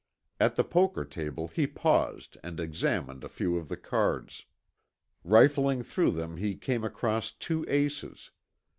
[0.39, 4.45] At the poker table he paused and examined a few of the cards.
[5.23, 8.31] Riffling through them he came across two aces.